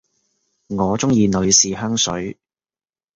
[0.69, 2.35] 我鍾意女士香水